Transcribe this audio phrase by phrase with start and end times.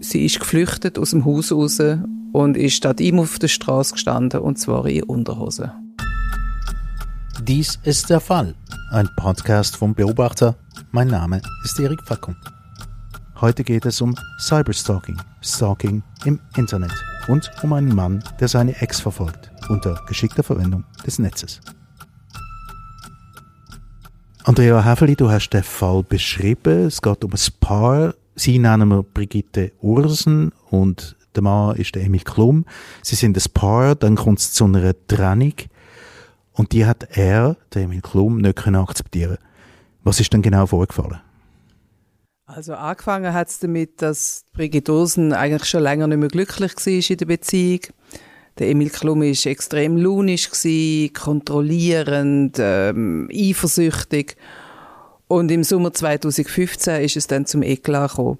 [0.00, 1.80] Sie ist geflüchtet aus dem Haus raus
[2.32, 5.72] und ist statt ihm auf der Straße gestanden, und zwar in Unterhose.
[7.42, 8.54] Dies ist der Fall.
[8.90, 10.56] Ein Podcast vom Beobachter.
[10.90, 12.36] Mein Name ist Erik Fackung.
[13.40, 16.92] Heute geht es um Cyberstalking, Stalking im Internet
[17.28, 21.60] und um einen Mann, der seine Ex verfolgt, unter geschickter Verwendung des Netzes.
[24.44, 26.86] Andrea Häfeli, du hast den Fall beschrieben.
[26.86, 28.14] Es geht um ein Paar.
[28.38, 32.66] Sie nennen wir Brigitte Ursen und der Mann ist der Emil Klum.
[33.02, 35.54] Sie sind ein Paar, dann kommt es zu einer Trennung
[36.52, 39.38] und die hat er, der Emil Klum, nicht können akzeptieren.
[40.04, 41.20] Was ist denn genau vorgefallen?
[42.44, 47.10] Also angefangen hat es damit, dass Brigitte Ursen eigentlich schon länger nicht mehr glücklich war
[47.10, 47.80] in der Beziehung.
[48.58, 50.50] Der Emil Klum war extrem launisch,
[51.12, 54.36] kontrollierend, ähm, eifersüchtig.
[55.28, 58.38] Und im Sommer 2015 ist es dann zum Eklat gekommen.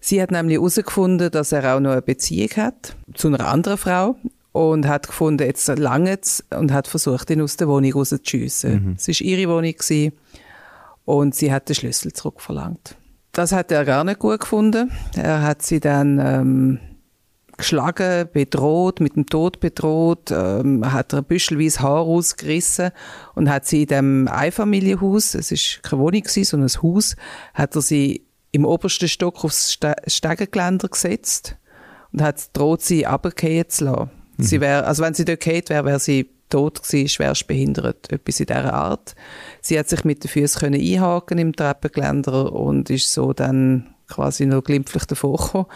[0.00, 4.16] Sie hat nämlich herausgefunden, dass er auch noch eine Beziehung hat zu einer anderen Frau
[4.52, 6.18] und hat gefunden, jetzt lange
[6.50, 8.84] und hat versucht, ihn aus der Wohnung rauszuschiessen.
[8.84, 8.96] Mhm.
[8.98, 10.12] Es war ihre Wohnung gewesen,
[11.04, 12.96] und sie hat den Schlüssel zurückverlangt.
[13.32, 14.92] Das hat er gar nicht gut gefunden.
[15.16, 16.78] Er hat sie dann ähm,
[17.62, 22.90] geschlagen, bedroht, mit dem Tod bedroht, ähm, hat ihr büschelweise Haar ausgerissen
[23.34, 27.16] und hat sie in dem Einfamilienhaus, es ist keine Wohnung gewesen, sondern ein Haus,
[27.54, 31.56] hat er sie im obersten Stock aufs Ste Stegengeländer gesetzt
[32.12, 34.10] und hat droht, sie runterfallen zu lassen.
[34.36, 34.42] Mhm.
[34.42, 38.40] Sie wär, also wenn sie dort geht wäre, wäre sie tot gewesen, schwerst behindert, etwas
[38.40, 39.14] in dieser Art.
[39.62, 44.62] Sie hat sich mit den Füßen einhaken im Treppengeländer und ist so dann quasi noch
[44.62, 45.66] glimpflich davor gekommen.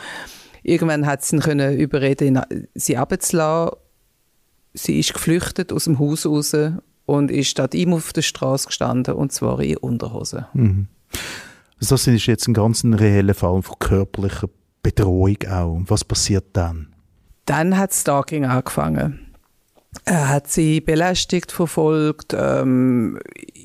[0.68, 2.40] Irgendwann hat sie ihn können überreden,
[2.74, 3.78] sie abzulassen.
[4.74, 6.56] Sie ist geflüchtet aus dem Haus raus
[7.06, 10.48] und ist statt ihm auf der Straße gestanden, und zwar in Unterhose.
[10.54, 10.88] Mhm.
[11.80, 14.48] Also das ist jetzt ein ganz reeller Fall von körperlicher
[14.82, 15.80] Bedrohung auch.
[15.86, 16.88] was passiert dann?
[17.44, 19.25] Dann hat Stalking angefangen.
[20.04, 23.18] Er hat sie belästigt, verfolgt, ähm,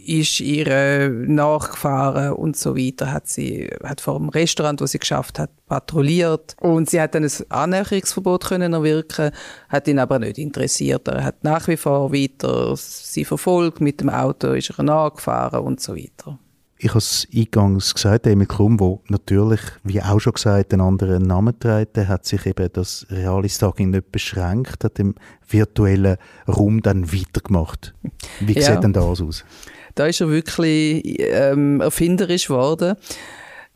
[0.06, 3.12] ist ihr nachgefahren und so weiter.
[3.12, 7.24] Hat sie hat vor dem Restaurant, wo sie geschafft hat, patrouilliert und sie hat dann
[7.24, 9.32] ein Annäherungsverbot können erwirken,
[9.70, 11.08] hat ihn aber nicht interessiert.
[11.08, 15.82] Er hat nach wie vor weiter sie verfolgt mit dem Auto, ist er nachgefahren und
[15.82, 16.40] so weiter.
[16.84, 21.22] Ich habe es eingangs gesagt, Emil Klum, der natürlich, wie auch schon gesagt, einen anderen
[21.22, 25.14] Namen trägt, hat sich eben das reale Stalking nicht beschränkt, hat im
[25.48, 27.94] virtuellen Raum dann weitergemacht.
[28.40, 28.64] Wie ja.
[28.64, 29.46] sieht denn das aus?
[29.94, 32.96] Da ist er wirklich ähm, erfinderisch geworden.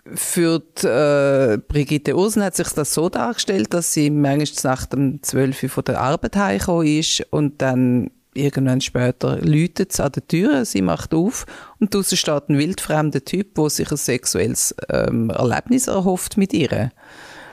[0.07, 5.21] Für die, äh, Brigitte Ursen hat sich das so dargestellt, dass sie manchmal nach dem
[5.21, 10.27] 12 Uhr von der Arbeit heimgekommen ist und dann irgendwann später läutet es an der
[10.27, 11.45] Tür, sie macht auf
[11.79, 16.91] und draußen steht ein wildfremder Typ, der sich ein sexuelles ähm, Erlebnis erhofft mit ihr.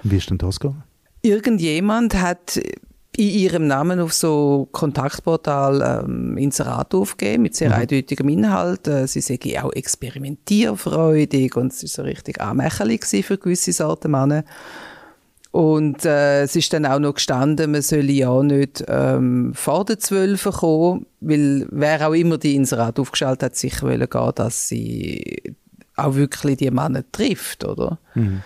[0.02, 0.82] Wie ist denn das gegangen?
[1.22, 2.60] Irgendjemand hat
[3.16, 7.74] in ihrem Namen auf so Kontaktportal ähm, Inserat aufgegeben mit sehr mhm.
[7.74, 8.88] eindeutigem Inhalt.
[8.88, 14.44] Äh, sie sei auch experimentierfreudig und es ist so richtig anmächerlich für gewisse Sorten Männer.
[15.52, 19.98] Und äh, es ist dann auch noch gestanden, man solle ja nicht ähm, vor den
[19.98, 25.54] Zwölfen kommen, weil wer auch immer die Inserat aufgeschaltet hat, sicher wollen gehen, dass sie
[25.94, 27.98] auch wirklich die Männer trifft, oder?
[28.14, 28.42] Mhm.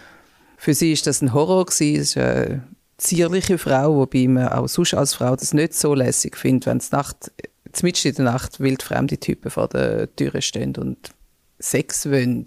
[0.57, 2.01] Für sie ist das ein Horror gewesen.
[2.01, 2.65] Es ist eine
[2.99, 6.91] zierliche Frau, wobei man auch sonst als Frau das nicht so lässig findet, wenn es
[6.91, 7.31] Nacht,
[7.83, 11.11] mitten in der Nacht wildfremde Typen vor der Tür stehen und
[11.61, 12.47] Sex wollen,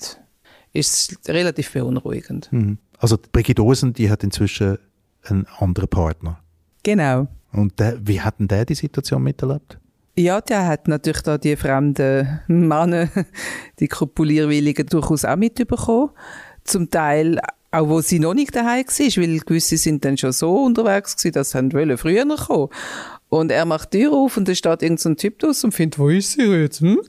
[0.74, 2.52] ist relativ beunruhigend.
[2.52, 2.78] Mhm.
[3.00, 4.78] Also Brigitte Osen, die hat inzwischen
[5.24, 6.40] einen anderen Partner.
[6.84, 7.28] Genau.
[7.52, 9.80] Und der, wie hat denn der die Situation miterlebt?
[10.16, 13.09] Ja, der hat natürlich da die fremden Männer,
[13.80, 16.12] die Kopulierwilligen durchaus auch mitbekommen.
[16.66, 17.40] Zum Teil
[17.72, 21.34] auch wo sie noch nicht daheim war, weil gewisse sind dann schon so unterwegs gewesen,
[21.34, 22.70] dass sie wollen früher noch kommen.
[23.30, 26.00] Und er macht die Tür auf und da steht irgendein so Typ draus und findet,
[26.00, 26.82] wo ist sie jetzt?
[26.82, 27.00] Hm?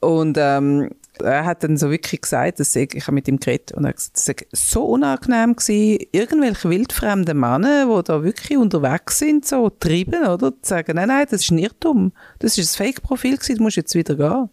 [0.00, 0.90] Und ähm,
[1.22, 3.90] er hat dann so wirklich gesagt, dass ich, ich habe mit ihm geredet und er
[3.90, 9.46] hat gesagt, es sei so unangenehm gewesen, irgendwelche wildfremden Männer, die da wirklich unterwegs sind,
[9.46, 10.52] so treiben, oder?
[10.62, 12.12] Zu sagen, nein, nein, das ist ein Irrtum.
[12.38, 14.50] Das ist ein Fake-Profil gewesen, du musst jetzt wieder gehen.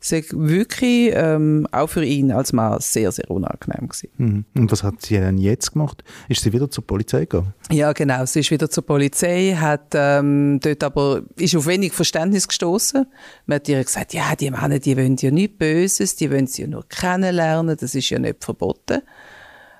[0.00, 3.88] War wirklich ähm, auch für ihn als Mann sehr, sehr unangenehm.
[3.88, 4.08] Gewesen.
[4.16, 4.44] Mhm.
[4.56, 6.04] Und was hat sie denn jetzt gemacht?
[6.28, 7.52] Ist sie wieder zur Polizei gegangen?
[7.70, 8.24] Ja, genau.
[8.24, 13.06] Sie ist wieder zur Polizei, hat ähm, dort aber ist auf wenig Verständnis gestoßen.
[13.46, 16.62] Man hat ihr gesagt, ja, die Männer, die wollen ja nichts Böses, die wollen sie
[16.62, 19.02] ja nur kennenlernen, das ist ja nicht verboten.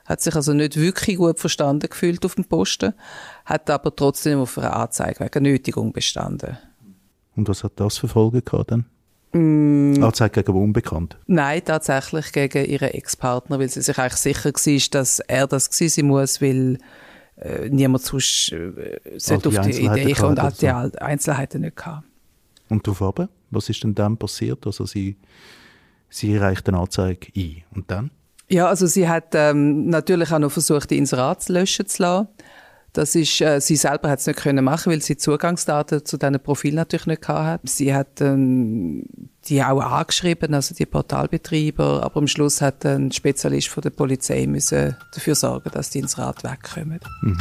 [0.05, 2.94] Hat sich also nicht wirklich gut verstanden gefühlt auf dem Posten,
[3.44, 6.59] hat aber trotzdem auf eine Anzeige wegen Nötigung bestanden.
[7.37, 8.87] Und was hat das für Folgen gehabt dann?
[9.33, 10.03] Mm.
[10.03, 11.19] Anzeige gegen Unbekannt?
[11.27, 16.07] Nein, tatsächlich gegen ihren Ex-Partner, weil sie sich eigentlich sicher war, dass er das sein
[16.07, 16.79] muss, weil
[17.37, 22.05] äh, niemand sonst äh, sollte auf die Idee kommen und hat die Einzelheiten nicht gehabt.
[22.69, 24.67] Und darauf aber, was ist denn dann passiert?
[24.67, 25.17] Also sie,
[26.11, 27.63] sie reicht eine Anzeige ein.
[27.75, 28.11] Und dann?
[28.49, 32.29] Ja, also sie hat ähm, natürlich auch noch versucht, die Inserat löschen zu lassen.
[32.93, 36.40] Das ist, äh, sie selber hat es nicht können machen, weil sie Zugangsdaten zu diesen
[36.40, 37.67] Profil natürlich nicht hatte.
[37.69, 39.05] Sie hat ähm,
[39.46, 44.46] die auch angeschrieben, also die Portalbetreiber, aber am Schluss hat ein Spezialist von der Polizei
[44.46, 47.00] müssen dafür sorgen, dass die ins Rad wegkommen.
[47.23, 47.38] Mhm.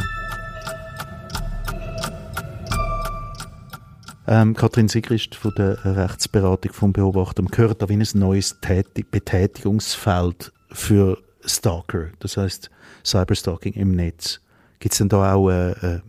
[4.30, 10.52] Ähm, Kathrin Sigrist von der Rechtsberatung vom Beobachter gehört da wie ein neues Tätig Betätigungsfeld
[10.70, 12.70] für Stalker, das heißt
[13.06, 14.42] Cyberstalking im Netz.
[14.80, 16.02] Gibt es denn da auch eine, äh, äh,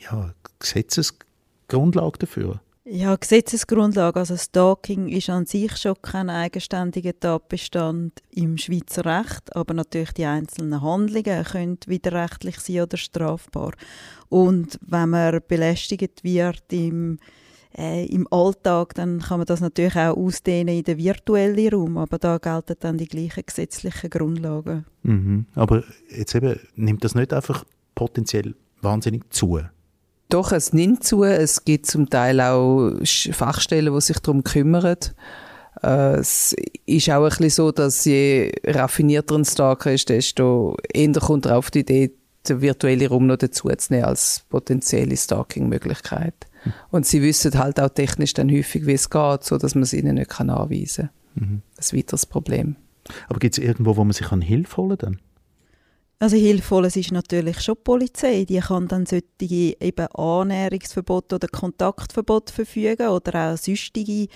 [0.00, 2.60] ja, Gesetzesgrundlage dafür?
[2.84, 4.18] Ja, Gesetzesgrundlage.
[4.18, 10.24] Also Stalking ist an sich schon kein eigenständiger Tatbestand im Schweizer Recht, aber natürlich die
[10.24, 13.72] einzelnen Handlungen können widerrechtlich sein oder strafbar.
[14.28, 17.18] Und wenn man belästigt wird im
[17.76, 22.18] äh, im Alltag, dann kann man das natürlich auch ausdehnen in den virtuellen Raum, aber
[22.18, 24.86] da gelten dann die gleichen gesetzlichen Grundlagen.
[25.02, 25.46] Mhm.
[25.54, 27.64] Aber jetzt eben, nimmt das nicht einfach
[28.00, 29.60] potenziell wahnsinnig zu?
[30.30, 31.22] Doch, es nimmt zu.
[31.22, 34.96] Es gibt zum Teil auch Fachstellen, die sich darum kümmern.
[35.82, 36.56] Äh, es
[36.86, 41.58] ist auch ein bisschen so, dass je raffinierter ein Stalker ist, desto eher kommt er
[41.58, 42.12] auf die Idee,
[42.48, 46.46] den virtuellen Raum noch dazu zu nehmen als potenzielle Stalking-Möglichkeit.
[46.62, 46.72] Hm.
[46.90, 49.92] Und sie wissen halt auch technisch dann häufig, wie es geht, so dass man es
[49.92, 51.48] ihnen nicht anweisen kann.
[51.48, 51.62] Mhm.
[51.76, 52.76] Ein weiteres Problem.
[53.28, 55.18] Aber gibt es irgendwo, wo man sich Hilfe holen kann?
[56.22, 58.44] Also hilfvoll ist natürlich schon die Polizei.
[58.44, 64.28] Die kann dann solche eben Annäherungsverbot oder Kontaktverbot verfügen oder auch sonstige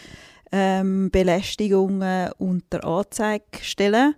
[0.51, 4.15] ähm, Belästigungen unter Anzeige stellen.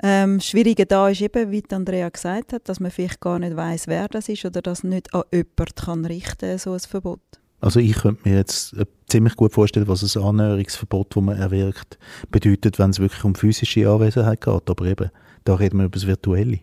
[0.00, 3.88] Ähm, Schwierige da ist eben, wie Andrea gesagt hat, dass man vielleicht gar nicht weiß,
[3.88, 7.18] wer das ist oder das nicht an jemanden kann richten so ein Verbot.
[7.60, 11.98] Also ich könnte mir jetzt äh, ziemlich gut vorstellen, was ein Annäherungsverbot, das man erwirkt,
[12.30, 14.70] bedeutet, wenn es wirklich um physische Anwesenheit geht.
[14.70, 15.10] Aber eben,
[15.42, 16.60] da reden wir über das Virtuelle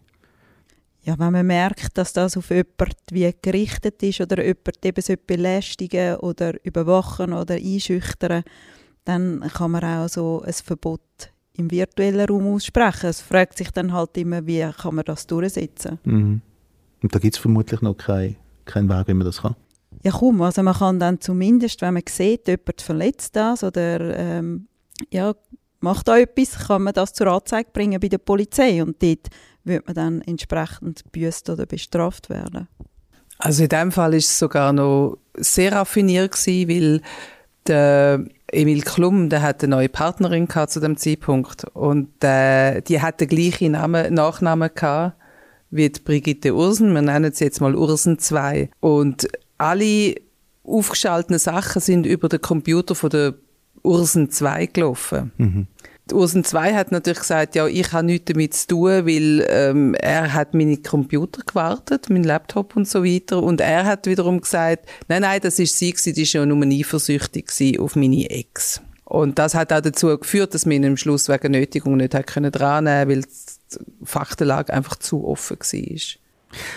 [1.05, 6.15] ja, wenn man merkt, dass das auf jemanden wie gerichtet ist oder jemand eben belästigen
[6.15, 8.43] oder überwachen oder einschüchtern,
[9.03, 11.01] dann kann man auch so ein Verbot
[11.53, 13.09] im virtuellen Raum aussprechen.
[13.09, 15.99] Es fragt sich dann halt immer, wie kann man das durchsetzen.
[16.05, 16.41] Mhm.
[17.03, 18.35] Und da gibt es vermutlich noch keinen
[18.65, 19.55] kein Weg, wie man das kann.
[20.03, 24.67] Ja, komm, also man kann dann zumindest, wenn man sieht, jemand verletzt das oder ähm,
[25.11, 25.35] ja,
[25.81, 29.29] macht da etwas, kann man das zur Anzeige bringen bei der Polizei und dort
[29.65, 32.67] wird man dann entsprechend büßt oder bestraft werden.
[33.37, 37.01] Also in dem Fall ist es sogar noch sehr raffiniert gewesen, weil
[37.67, 43.01] der Emil Klum, der hat eine neue Partnerin gehabt zu dem Zeitpunkt und äh, die
[43.01, 45.17] hat den gleichen Namen, Nachnamen gehabt
[45.71, 46.93] wie die Brigitte Ursen.
[46.93, 48.69] Wir nennen sie jetzt mal Ursen 2.
[48.79, 49.27] Und
[49.57, 50.15] alle
[50.63, 53.33] aufgeschalteten Sachen sind über den Computer von der
[53.83, 55.31] Ursen 2 gelaufen.
[55.37, 55.67] Mhm.
[56.11, 60.33] Ursen 2 hat natürlich gesagt, ja, ich habe nichts damit zu tun, weil ähm, er
[60.33, 63.41] hat meine Computer gewartet, mein Laptop und so weiter.
[63.41, 67.79] Und er hat wiederum gesagt, nein, nein, das ist sie gewesen, ist ja nur eifersüchtig
[67.79, 68.81] auf meine Ex.
[69.03, 72.27] Und das hat auch dazu geführt, dass man ihn am Schluss wegen Nötigung nicht hat
[72.27, 76.01] können drannehmen, weil die Faktenlage einfach zu offen war.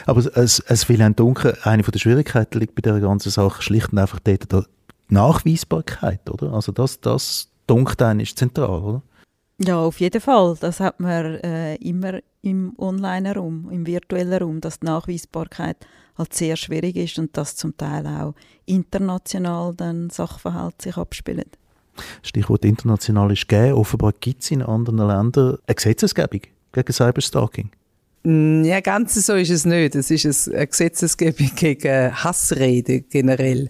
[0.07, 3.93] Aber es, es will ein Dunkel, eine der Schwierigkeiten liegt bei dieser ganzen Sache schlicht
[3.93, 4.63] und einfach dort die
[5.09, 6.53] Nachweisbarkeit, oder?
[6.53, 9.03] Also das, das dunkelt ist zentral, oder?
[9.59, 10.57] Ja, auf jeden Fall.
[10.61, 15.77] Das hat man äh, immer im Online-Raum, im virtuellen Raum, dass die Nachweisbarkeit
[16.17, 18.35] halt sehr schwierig ist und dass zum Teil auch
[18.67, 21.51] international dann Sachverhalte sich abspielen.
[22.23, 23.75] Stichwort international ist gegeben.
[23.75, 27.71] Offenbar gibt es in anderen Ländern eine Gesetzesgebung gegen Cyberstalking.
[28.23, 29.97] Mm, ja, ganz so ist es nicht.
[29.97, 33.69] Es ist eine Gesetzesgebung gegen Hassrede generell.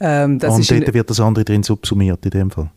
[0.00, 2.70] Ähm, das und dort wird das andere drin subsumiert in dem Fall.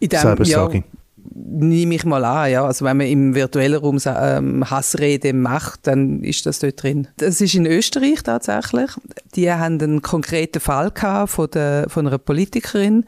[0.00, 0.84] In dem, Cyberstalking.
[0.84, 0.98] Ja,
[1.34, 2.64] nehme ich mal an, ja.
[2.64, 7.08] Also wenn man im virtuellen Raum ähm, Hassrede macht, dann ist das dort drin.
[7.16, 8.90] Das ist in Österreich tatsächlich.
[9.34, 13.04] Die haben einen konkreten Fall gehabt von, der, von einer Politikerin,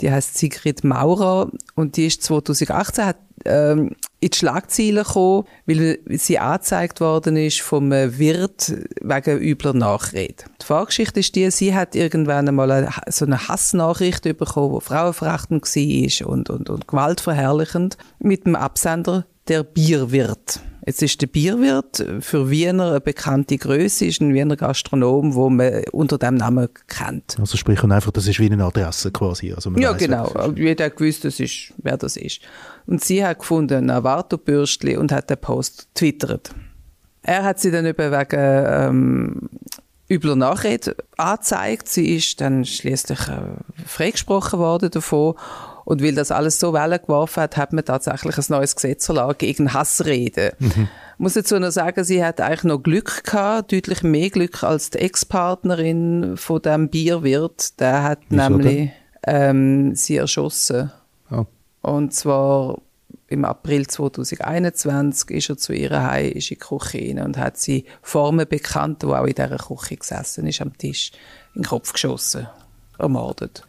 [0.00, 5.98] die heißt Sigrid Maurer und die ist 2018 hat ähm, in die Schlagzeilen gekommen, weil
[6.10, 10.44] sie angezeigt worden ist vom Wirt wegen übler Nachrede.
[10.60, 15.64] Die Vorgeschichte ist die, sie hat irgendwann einmal eine, so eine Hassnachricht bekommen, die frauenverachtend
[15.64, 20.60] war und, und, und gewaltverherrlichend mit dem Absender der Bierwirt.
[20.84, 25.84] Jetzt ist der Bierwirt für Wiener eine bekannte Größe, ist ein Wiener Gastronom, wo man
[25.92, 27.36] unter dem Namen kennt.
[27.38, 29.52] Also sprich einfach, das ist wie eine Adresse quasi.
[29.52, 30.32] Also ja, genau.
[30.56, 32.40] Jeder hat gewusst, das ist, wer das ist.
[32.86, 36.52] Und sie hat gefunden, ein Avato-Bürstli und hat den Post twittert.
[37.22, 39.48] Er hat sie dann eben wegen ähm,
[40.10, 41.88] übler Nachrede angezeigt.
[41.88, 43.54] Sie ist dann schließlich äh,
[43.86, 45.34] freigesprochen worden davon.
[45.92, 49.36] Und weil das alles so Wellen geworfen hat, hat man tatsächlich ein neues Gesetz erlassen
[49.36, 50.54] gegen Hassrede.
[50.58, 50.88] Mhm.
[51.12, 54.88] Ich muss dazu noch sagen, sie hat eigentlich noch Glück gehabt, deutlich mehr Glück als
[54.88, 57.78] die Ex-Partnerin von dem Bierwirt.
[57.78, 58.90] Der hat Wieso nämlich
[59.26, 60.90] ähm, sie erschossen.
[61.30, 61.44] Oh.
[61.82, 62.80] Und zwar
[63.28, 68.48] im April 2021 ist er zu ihrer Heim in die Küche und hat sie Formen
[68.48, 71.12] bekannt, die auch in dieser Küche gesessen ist, am Tisch
[71.54, 72.48] in den Kopf geschossen,
[72.98, 73.62] ermordet.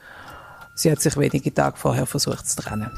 [0.75, 2.89] Sie hat sich wenige Tage vorher versucht zu trennen.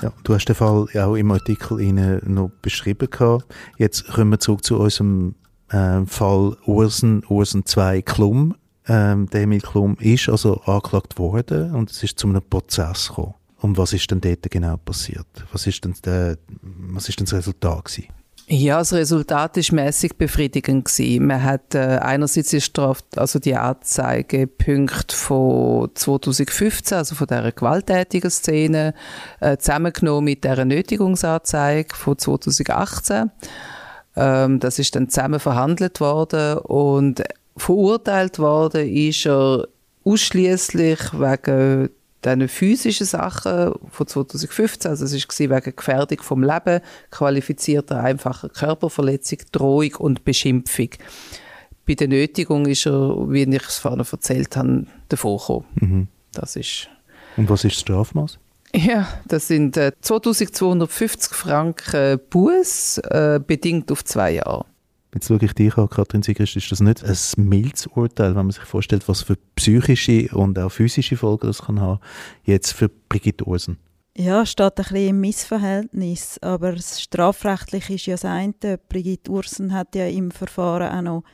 [0.00, 3.08] Ja, du hast den Fall ja auch im Artikel noch beschrieben.
[3.08, 3.44] Gehabt.
[3.78, 5.36] Jetzt kommen wir zurück zu unserem
[5.70, 8.56] äh, Fall Ursen, Ursen 2 Klum
[8.88, 13.34] ähm, der Emil Klum ist also angeklagt worden und es ist zu einem Prozess gekommen.
[13.58, 15.26] Und was ist denn dort genau passiert?
[15.52, 18.08] Was ist denn, der, was ist denn das Resultat gewesen?
[18.48, 21.26] Ja, das Resultat ist mäßig befriedigend gewesen.
[21.26, 28.30] Man hat äh, einerseits die Straf also die Anzeigepunkte von 2015, also von der gewalttätigen
[28.30, 28.94] Szene,
[29.40, 33.30] äh, zusammengenommen mit der Nötigungsanzeige von 2018.
[34.16, 37.22] Ähm, das ist dann zusammen verhandelt worden und
[37.56, 39.68] verurteilt worden ist er
[40.04, 41.90] ausschließlich wegen
[42.24, 49.38] diesen physischen Sachen von 2015, also es war wegen Gefährdung vom Leben, qualifizierter einfacher Körperverletzung,
[49.50, 50.90] Drohung und Beschimpfung.
[51.86, 55.66] Bei der Nötigung ist er, wie ich es vorhin erzählt habe, davor gekommen.
[55.74, 56.08] Mhm.
[56.32, 56.88] Das ist
[57.36, 58.38] und was ist das Strafmaß?
[58.74, 64.64] Ja, das sind äh, 2250 Franken Buß, äh, bedingt auf zwei Jahre.
[65.14, 68.50] Jetzt schaue ich dich an, Katrin Sigrist, ist das nicht ein mildes Urteil, wenn man
[68.50, 72.00] sich vorstellt, was für psychische und auch physische Folgen das kann haben,
[72.44, 73.76] jetzt für Brigitte Ursen?
[74.16, 78.78] Ja, steht ein bisschen im Missverhältnis, aber strafrechtlich ist ja das eine.
[78.88, 81.24] Brigitte Ursen hat ja im Verfahren auch noch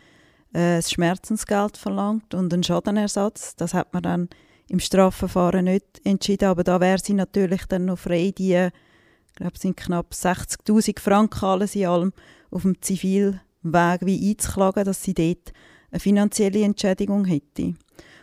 [0.53, 3.55] äh, das Schmerzensgeld verlangt und einen Schadenersatz.
[3.55, 4.29] Das hat man dann
[4.69, 9.55] im Strafverfahren nicht entschieden, aber da wäre sie natürlich dann noch frei, die, ich glaube,
[9.55, 12.13] es sind knapp 60'000 Franken alles in allem
[12.51, 15.53] auf dem Zivil Weg wie einzuklagen, dass sie dort
[15.91, 17.75] eine finanzielle Entschädigung hätte.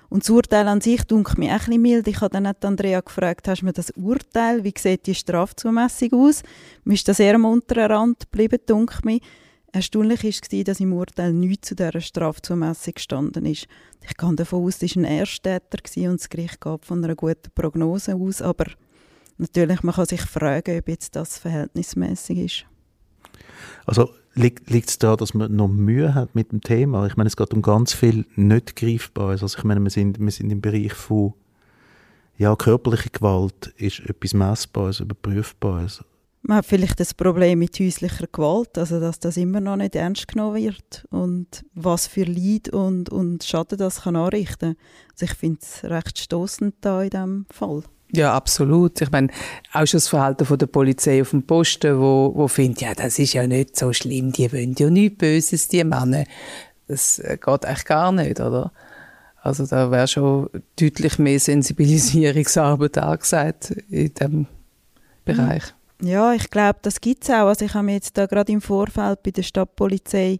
[0.10, 2.08] Und das Urteil an sich dunkelt mir auch ein mild.
[2.08, 6.14] Ich habe dann nicht Andrea gefragt, hast du mir das Urteil, wie sieht die Strafzumessung
[6.14, 6.44] aus?
[6.84, 9.20] Mir ist das eher am unteren Rand geblieben, dunkelt mir.
[9.72, 13.68] Erstaunlich war, dass im Urteil nichts zu dieser Strafzumessung gestanden ist.
[14.08, 17.52] Ich gehe davon aus, es war ein Ersttäter und das Gericht gab von einer guten
[17.54, 18.68] Prognose aus, aber
[19.38, 22.66] natürlich, man kann sich fragen, ob jetzt das verhältnismäßig ist.
[23.86, 27.08] Also Liegt es da, dass man noch Mühe hat mit dem Thema?
[27.08, 29.42] Ich meine, es geht um ganz viel nicht Greifbares.
[29.42, 31.34] Also ich meine, wir sind, wir sind im Bereich von
[32.38, 36.04] ja, körperliche Gewalt ist etwas Messbares, Überprüfbares.
[36.42, 40.28] Man hat vielleicht das Problem mit häuslicher Gewalt, also dass das immer noch nicht ernst
[40.28, 44.76] genommen wird und was für Leid und, und Schaden das kann anrichten.
[45.14, 47.84] Also ich finde es recht stoßend da in diesem Fall.
[48.12, 49.02] Ja, absolut.
[49.02, 49.30] Ich meine,
[49.74, 53.20] auch schon das Verhalten von der Polizei auf dem Posten, wo, wo findet, ja, das
[53.20, 56.26] ist ja nicht so schlimm, die wollen ja nichts Böses, die Männer.
[56.88, 58.72] Das äh, geht echt gar nicht, oder?
[59.42, 64.48] Also da wäre schon deutlich mehr Sensibilisierungsarbeit angesagt in diesem
[65.24, 65.64] Bereich.
[66.02, 67.48] Ja, ich glaube, das gibt es auch.
[67.48, 70.40] Also ich habe mich jetzt da gerade im Vorfeld bei der Stadtpolizei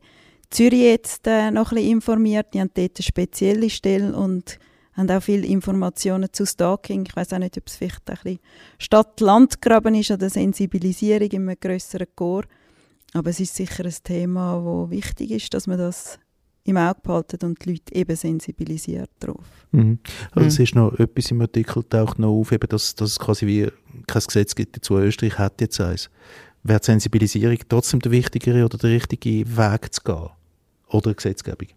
[0.50, 2.48] Zürich jetzt äh, noch ein bisschen informiert.
[2.54, 4.60] Die haben dort eine spezielle Stelle und
[4.96, 7.06] haben auch viele Informationen zu Stalking.
[7.08, 8.40] Ich weiß auch nicht, ob es vielleicht ein bisschen
[8.80, 12.44] Stadt-Land-Graben ist oder Sensibilisierung in einem grösseren Chor.
[13.14, 16.20] Aber es ist sicher ein Thema, wo wichtig ist, dass man das
[16.64, 19.46] im Auge behalten und die Leute eben sensibilisiert darauf.
[19.72, 20.00] Mhm.
[20.32, 20.48] Also mhm.
[20.48, 23.70] es ist noch etwas im Artikel taucht noch auf, eben, dass, dass es quasi wie
[24.08, 24.98] kein Gesetz gibt dazu.
[24.98, 26.10] Österreich hat jetzt eins.
[26.64, 30.30] Wäre die Sensibilisierung trotzdem der wichtigere oder der richtige Weg zu gehen?
[30.88, 31.68] Oder Gesetzgebung?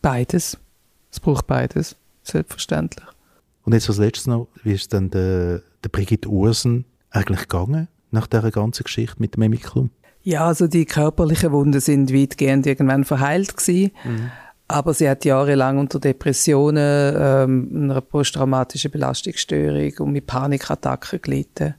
[0.00, 0.56] Beides.
[1.10, 3.06] Es braucht beides selbstverständlich.
[3.64, 8.26] Und jetzt als letztes noch, wie ist denn der, der Brigitte Ursen eigentlich gegangen nach
[8.26, 9.90] dieser ganzen Geschichte mit dem Emiklum?
[10.22, 13.92] Ja, also die körperlichen Wunden sind weitgehend irgendwann verheilt gewesen.
[14.04, 14.30] Mhm.
[14.68, 21.74] Aber sie hat jahrelang unter Depressionen, ähm, einer posttraumatischen Belastungsstörung und mit Panikattacken gelitten.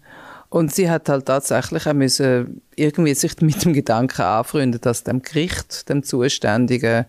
[0.50, 5.24] Und sie hat halt tatsächlich auch müssen irgendwie sich mit dem Gedanken anfreunden, dass dem
[5.24, 7.06] Gericht, dem Zuständigen,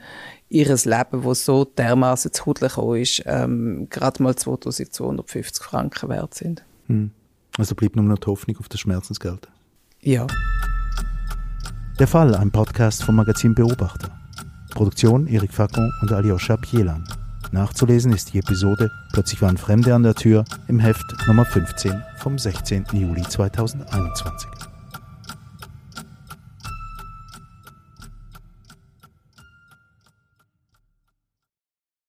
[0.48, 2.70] ihres Leben, wo so dermaßen zu Hudel
[3.00, 6.64] ist, ähm, gerade mal 2250 Franken wert sind.
[6.86, 7.10] Hm.
[7.58, 9.48] Also bleibt nur noch die Hoffnung auf das Schmerzensgeld.
[10.00, 10.26] Ja.
[11.98, 14.10] Der Fall, ein Podcast vom Magazin Beobachter.
[14.74, 17.06] Produktion Erik Facon und Alyosha Bielan.
[17.52, 22.36] Nachzulesen ist die Episode Plötzlich waren Fremde an der Tür im Heft Nummer 15 vom
[22.36, 22.84] 16.
[22.92, 24.73] Juli 2021.